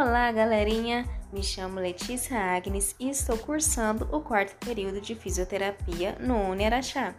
Olá, 0.00 0.30
galerinha! 0.30 1.04
Me 1.32 1.42
chamo 1.42 1.80
Letícia 1.80 2.38
Agnes 2.38 2.94
e 3.00 3.10
estou 3.10 3.36
cursando 3.36 4.08
o 4.12 4.20
quarto 4.20 4.54
período 4.64 5.00
de 5.00 5.16
fisioterapia 5.16 6.16
no 6.20 6.36
Uniaraxá. 6.50 7.16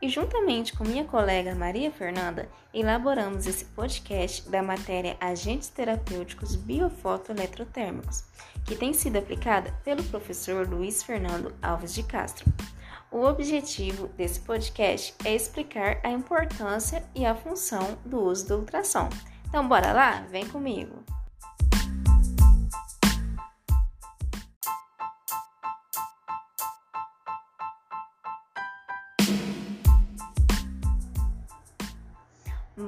E 0.00 0.08
juntamente 0.08 0.72
com 0.76 0.84
minha 0.84 1.02
colega 1.02 1.56
Maria 1.56 1.90
Fernanda, 1.90 2.48
elaboramos 2.72 3.48
esse 3.48 3.64
podcast 3.64 4.48
da 4.48 4.62
matéria 4.62 5.16
Agentes 5.20 5.70
Terapêuticos 5.70 6.54
Biofotoeletrotérmicos, 6.54 8.22
que 8.64 8.76
tem 8.76 8.92
sido 8.92 9.18
aplicada 9.18 9.74
pelo 9.82 10.04
professor 10.04 10.68
Luiz 10.68 11.02
Fernando 11.02 11.52
Alves 11.60 11.92
de 11.92 12.04
Castro. 12.04 12.46
O 13.10 13.24
objetivo 13.24 14.06
desse 14.16 14.38
podcast 14.38 15.16
é 15.24 15.34
explicar 15.34 15.98
a 16.04 16.10
importância 16.12 17.02
e 17.12 17.26
a 17.26 17.34
função 17.34 17.98
do 18.06 18.20
uso 18.20 18.46
do 18.46 18.58
ultrassom. 18.58 19.08
Então, 19.48 19.66
bora 19.66 19.92
lá? 19.92 20.24
Vem 20.30 20.46
comigo! 20.46 21.04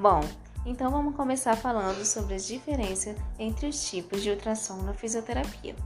Bom, 0.01 0.21
então 0.65 0.91
vamos 0.91 1.15
começar 1.15 1.55
falando 1.55 2.05
sobre 2.07 2.35
as 2.35 2.47
diferenças 2.47 3.15
entre 3.39 3.67
os 3.67 3.89
tipos 3.91 4.23
de 4.23 4.31
ultrassom 4.31 4.77
na 4.83 4.95
fisioterapia. 4.95 5.77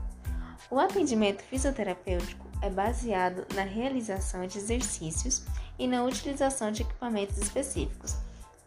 O 0.71 0.79
atendimento 0.79 1.43
fisioterapêutico 1.43 2.47
é 2.61 2.69
baseado 2.69 3.45
na 3.53 3.63
realização 3.63 4.47
de 4.47 4.57
exercícios 4.57 5.45
e 5.77 5.87
na 5.87 6.03
utilização 6.03 6.71
de 6.71 6.83
equipamentos 6.83 7.37
específicos 7.37 8.15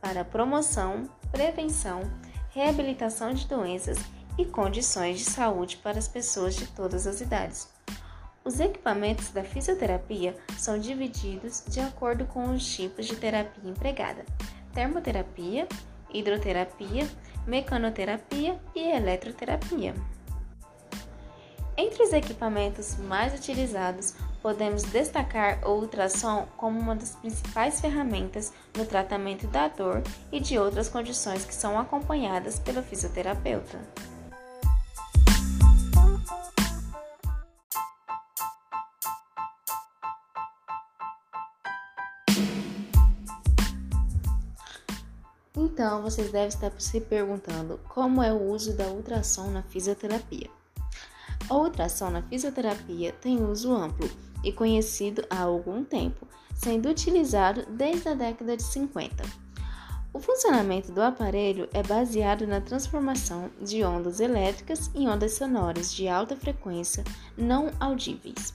para 0.00 0.24
promoção, 0.24 1.08
prevenção, 1.32 2.02
reabilitação 2.50 3.32
de 3.32 3.46
doenças 3.46 3.98
e 4.36 4.44
condições 4.44 5.18
de 5.18 5.24
saúde 5.24 5.78
para 5.78 5.98
as 5.98 6.06
pessoas 6.06 6.54
de 6.54 6.66
todas 6.66 7.06
as 7.06 7.20
idades. 7.20 7.68
Os 8.44 8.60
equipamentos 8.60 9.30
da 9.30 9.42
fisioterapia 9.42 10.36
são 10.58 10.78
divididos 10.78 11.64
de 11.66 11.80
acordo 11.80 12.26
com 12.26 12.50
os 12.52 12.66
tipos 12.66 13.06
de 13.06 13.16
terapia 13.16 13.70
empregada 13.70 14.24
termoterapia, 14.72 15.66
hidroterapia, 16.12 17.08
mecanoterapia 17.46 18.58
e 18.74 18.80
eletroterapia. 18.80 19.94
Entre 21.76 22.02
os 22.02 22.12
equipamentos 22.12 22.96
mais 22.98 23.32
utilizados, 23.32 24.14
podemos 24.42 24.82
destacar 24.82 25.66
o 25.66 25.80
ultrassom 25.80 26.46
como 26.56 26.78
uma 26.78 26.94
das 26.94 27.14
principais 27.16 27.80
ferramentas 27.80 28.52
no 28.76 28.84
tratamento 28.84 29.46
da 29.46 29.68
dor 29.68 30.02
e 30.30 30.40
de 30.40 30.58
outras 30.58 30.88
condições 30.88 31.44
que 31.44 31.54
são 31.54 31.78
acompanhadas 31.78 32.58
pelo 32.58 32.82
fisioterapeuta. 32.82 33.78
Então, 45.62 46.00
vocês 46.00 46.32
devem 46.32 46.48
estar 46.48 46.72
se 46.78 47.02
perguntando 47.02 47.78
como 47.86 48.22
é 48.22 48.32
o 48.32 48.50
uso 48.50 48.74
da 48.74 48.86
ultrassom 48.86 49.50
na 49.50 49.62
fisioterapia. 49.62 50.48
A 51.50 51.54
ultrassom 51.54 52.08
na 52.08 52.22
fisioterapia 52.22 53.12
tem 53.20 53.44
uso 53.44 53.70
amplo 53.70 54.08
e 54.42 54.50
conhecido 54.52 55.22
há 55.28 55.42
algum 55.42 55.84
tempo, 55.84 56.26
sendo 56.54 56.88
utilizado 56.88 57.66
desde 57.68 58.08
a 58.08 58.14
década 58.14 58.56
de 58.56 58.62
50. 58.62 59.22
O 60.14 60.18
funcionamento 60.18 60.92
do 60.92 61.02
aparelho 61.02 61.68
é 61.74 61.82
baseado 61.82 62.46
na 62.46 62.62
transformação 62.62 63.50
de 63.60 63.84
ondas 63.84 64.18
elétricas 64.18 64.90
em 64.94 65.10
ondas 65.10 65.34
sonoras 65.34 65.92
de 65.92 66.08
alta 66.08 66.34
frequência 66.36 67.04
não 67.36 67.70
audíveis. 67.78 68.54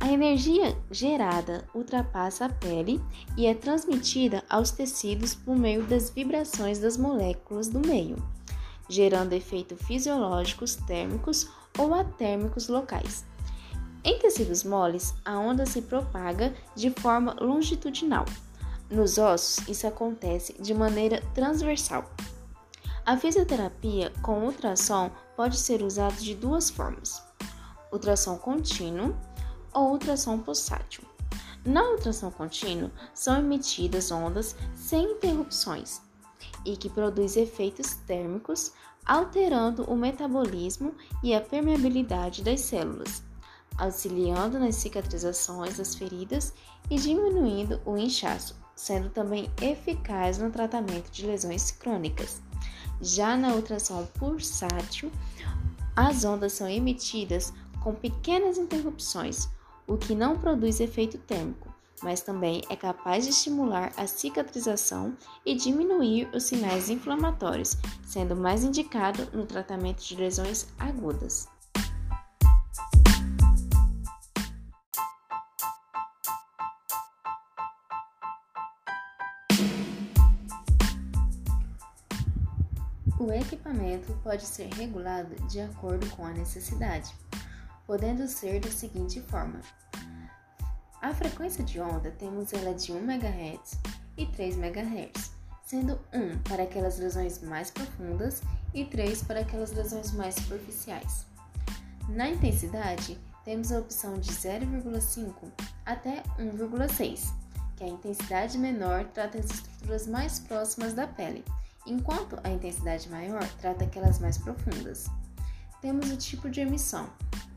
A 0.00 0.12
energia 0.12 0.76
gerada 0.90 1.66
ultrapassa 1.74 2.46
a 2.46 2.48
pele 2.48 3.00
e 3.36 3.46
é 3.46 3.54
transmitida 3.54 4.42
aos 4.50 4.70
tecidos 4.70 5.34
por 5.34 5.56
meio 5.56 5.84
das 5.84 6.10
vibrações 6.10 6.78
das 6.78 6.96
moléculas 6.96 7.68
do 7.68 7.80
meio, 7.80 8.16
gerando 8.88 9.32
efeitos 9.32 9.80
fisiológicos 9.86 10.74
térmicos 10.74 11.48
ou 11.78 11.94
atérmicos 11.94 12.68
locais. 12.68 13.24
Em 14.04 14.18
tecidos 14.18 14.64
moles, 14.64 15.14
a 15.24 15.38
onda 15.38 15.64
se 15.64 15.80
propaga 15.80 16.54
de 16.76 16.90
forma 16.90 17.34
longitudinal. 17.40 18.26
Nos 18.90 19.16
ossos, 19.16 19.66
isso 19.66 19.86
acontece 19.86 20.54
de 20.60 20.74
maneira 20.74 21.22
transversal. 21.34 22.04
A 23.06 23.16
fisioterapia 23.16 24.12
com 24.22 24.44
ultrassom 24.44 25.10
pode 25.34 25.56
ser 25.58 25.82
usada 25.82 26.16
de 26.16 26.34
duas 26.34 26.68
formas: 26.68 27.22
ultrassom 27.90 28.36
contínuo 28.36 29.16
ou 29.74 29.90
ultrassom 29.90 30.38
pulsátil. 30.38 31.04
Na 31.64 31.82
ultrassom 31.90 32.30
contínuo, 32.30 32.90
são 33.12 33.38
emitidas 33.38 34.10
ondas 34.10 34.54
sem 34.74 35.12
interrupções 35.12 36.00
e 36.64 36.76
que 36.76 36.90
produz 36.90 37.36
efeitos 37.36 37.94
térmicos, 38.06 38.72
alterando 39.04 39.84
o 39.84 39.96
metabolismo 39.96 40.94
e 41.22 41.34
a 41.34 41.40
permeabilidade 41.40 42.42
das 42.42 42.60
células, 42.60 43.22
auxiliando 43.76 44.58
nas 44.58 44.76
cicatrizações 44.76 45.78
das 45.78 45.94
feridas 45.94 46.54
e 46.90 46.96
diminuindo 46.96 47.80
o 47.84 47.96
inchaço, 47.96 48.56
sendo 48.74 49.08
também 49.10 49.50
eficaz 49.60 50.38
no 50.38 50.50
tratamento 50.50 51.10
de 51.10 51.26
lesões 51.26 51.70
crônicas. 51.70 52.42
Já 53.00 53.36
na 53.36 53.54
ultrassom 53.54 54.06
pulsátil, 54.18 55.10
as 55.96 56.24
ondas 56.24 56.52
são 56.52 56.68
emitidas 56.68 57.52
com 57.82 57.94
pequenas 57.94 58.56
interrupções, 58.58 59.48
o 59.86 59.96
que 59.96 60.14
não 60.14 60.38
produz 60.38 60.80
efeito 60.80 61.18
térmico, 61.18 61.72
mas 62.02 62.20
também 62.20 62.62
é 62.68 62.76
capaz 62.76 63.24
de 63.24 63.30
estimular 63.30 63.92
a 63.96 64.06
cicatrização 64.06 65.16
e 65.44 65.54
diminuir 65.54 66.28
os 66.34 66.44
sinais 66.44 66.90
inflamatórios, 66.90 67.76
sendo 68.04 68.36
mais 68.36 68.64
indicado 68.64 69.28
no 69.32 69.46
tratamento 69.46 70.02
de 70.04 70.16
lesões 70.16 70.66
agudas. 70.78 71.48
O 83.18 83.32
equipamento 83.32 84.12
pode 84.22 84.44
ser 84.44 84.68
regulado 84.74 85.34
de 85.48 85.58
acordo 85.58 86.06
com 86.10 86.26
a 86.26 86.30
necessidade 86.30 87.14
podendo 87.86 88.26
ser 88.26 88.60
da 88.60 88.70
seguinte 88.70 89.20
forma. 89.22 89.60
A 91.00 91.12
frequência 91.12 91.62
de 91.62 91.80
onda 91.80 92.10
temos 92.12 92.52
ela 92.52 92.74
de 92.74 92.92
1 92.92 92.98
MHz 92.98 93.78
e 94.16 94.26
3 94.26 94.56
MHz, 94.56 95.32
sendo 95.66 96.00
1 96.12 96.38
para 96.48 96.62
aquelas 96.62 96.98
lesões 96.98 97.42
mais 97.42 97.70
profundas 97.70 98.42
e 98.72 98.84
3 98.84 99.22
para 99.24 99.40
aquelas 99.40 99.72
lesões 99.72 100.12
mais 100.12 100.34
superficiais. 100.34 101.26
Na 102.08 102.28
intensidade, 102.28 103.18
temos 103.44 103.70
a 103.70 103.78
opção 103.78 104.18
de 104.18 104.30
0,5 104.30 105.34
até 105.84 106.22
1,6, 106.38 107.32
que 107.76 107.84
a 107.84 107.88
intensidade 107.88 108.56
menor 108.56 109.04
trata 109.12 109.38
as 109.38 109.46
estruturas 109.46 110.06
mais 110.06 110.38
próximas 110.38 110.94
da 110.94 111.06
pele, 111.06 111.44
enquanto 111.86 112.38
a 112.42 112.50
intensidade 112.50 113.10
maior 113.10 113.46
trata 113.60 113.84
aquelas 113.84 114.18
mais 114.18 114.38
profundas. 114.38 115.06
Temos 115.82 116.10
o 116.10 116.16
tipo 116.16 116.48
de 116.48 116.60
emissão, 116.60 117.10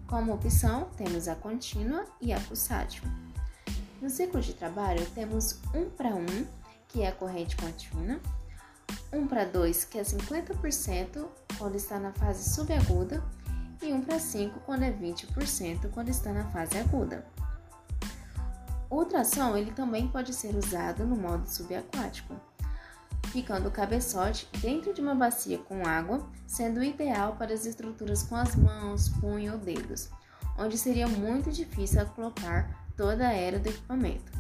como 0.08 0.34
opção, 0.34 0.90
temos 0.96 1.28
a 1.28 1.36
contínua 1.36 2.06
e 2.22 2.32
a 2.32 2.40
pulsátil. 2.40 3.04
No 4.02 4.10
ciclo 4.10 4.40
de 4.42 4.54
trabalho, 4.54 5.06
temos 5.12 5.60
1 5.74 5.90
para 5.92 6.16
1, 6.16 6.26
que 6.88 7.02
é 7.02 7.08
a 7.08 7.12
corrente 7.12 7.58
contínua, 7.58 8.20
1 9.12 9.28
para 9.28 9.46
2, 9.46 9.84
que 9.86 9.98
é 9.98 10.04
50% 10.04 11.28
quando 11.58 11.76
está 11.76 12.00
na 12.00 12.12
fase 12.14 12.50
subaguda, 12.50 13.24
e 13.82 13.92
1 13.92 14.02
para 14.02 14.20
5, 14.20 14.60
quando 14.62 14.84
é 14.84 14.92
20% 14.92 15.92
quando 15.92 16.10
está 16.10 16.32
na 16.32 16.46
fase 16.52 16.78
aguda. 16.78 17.26
O 18.90 18.98
ultrassom 19.00 19.58
ele 19.58 19.72
também 19.72 20.08
pode 20.08 20.34
ser 20.34 20.56
usado 20.56 21.06
no 21.06 21.16
modo 21.16 21.46
subaquático 21.48 22.34
ficando 23.28 23.70
o 23.70 23.72
cabeçote 23.72 24.48
dentro 24.60 24.94
de 24.94 25.02
uma 25.02 25.16
bacia 25.16 25.58
com 25.58 25.86
água, 25.86 26.28
sendo 26.46 26.84
ideal 26.84 27.36
para 27.36 27.54
as 27.54 27.66
estruturas 27.66 28.24
com 28.24 28.36
as 28.36 28.56
mãos, 28.56 29.10
punho 29.10 29.54
ou 29.54 29.60
dedos, 29.60 30.10
onde 30.58 30.78
seria 30.78 31.08
muito 31.08 31.52
difícil 31.52 32.06
colocar 32.08 32.86
toda 32.96 33.28
a 33.28 33.34
era 33.34 33.60
do 33.60 33.70
equipamento. 33.70 34.32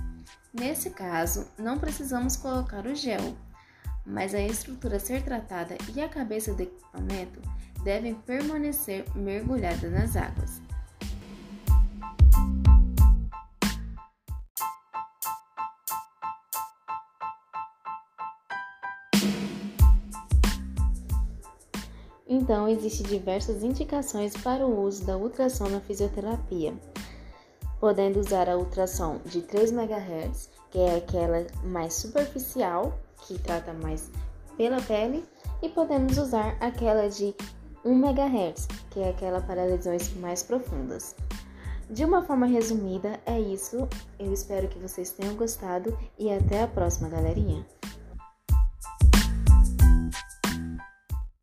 Nesse 0.53 0.89
caso, 0.89 1.47
não 1.57 1.77
precisamos 1.77 2.35
colocar 2.35 2.85
o 2.85 2.95
gel, 2.95 3.37
mas 4.05 4.33
a 4.33 4.41
estrutura 4.41 4.97
a 4.97 4.99
ser 4.99 5.21
tratada 5.21 5.77
e 5.93 6.01
a 6.01 6.09
cabeça 6.09 6.53
do 6.53 6.63
equipamento 6.63 7.41
devem 7.83 8.15
permanecer 8.15 9.05
mergulhadas 9.15 9.91
nas 9.91 10.15
águas. 10.15 10.66
Então, 22.29 22.67
existem 22.67 23.05
diversas 23.05 23.63
indicações 23.63 24.35
para 24.35 24.65
o 24.65 24.83
uso 24.83 25.05
da 25.05 25.15
ultrassom 25.15 25.69
na 25.69 25.79
fisioterapia, 25.79 26.73
podendo 27.79 28.19
usar 28.19 28.49
a 28.49 28.57
ultrassom 28.57 29.19
de 29.25 29.41
3 29.41 29.71
MHz, 29.71 30.49
que 30.69 30.79
é 30.79 30.97
aquela 30.97 31.47
mais 31.63 31.93
superficial, 31.93 32.99
que 33.25 33.39
trata 33.39 33.73
mais 33.73 34.11
pela 34.57 34.81
pele, 34.81 35.23
e 35.61 35.69
podemos 35.69 36.17
usar 36.17 36.57
aquela 36.59 37.07
de 37.07 37.33
1 37.85 37.91
MHz, 37.93 38.67
que 38.89 38.99
é 38.99 39.09
aquela 39.09 39.39
para 39.39 39.63
lesões 39.63 40.13
mais 40.15 40.43
profundas. 40.43 41.15
De 41.89 42.03
uma 42.03 42.21
forma 42.21 42.45
resumida, 42.45 43.17
é 43.25 43.39
isso. 43.39 43.87
Eu 44.19 44.33
espero 44.33 44.67
que 44.67 44.77
vocês 44.77 45.11
tenham 45.11 45.35
gostado 45.35 45.97
e 46.19 46.29
até 46.29 46.63
a 46.63 46.67
próxima, 46.67 47.07
galerinha! 47.07 47.65